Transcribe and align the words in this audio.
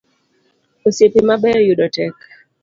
Osiepe 0.87 1.19
mabeyo 1.29 1.59
yudo 1.67 1.85
tek 1.95 2.15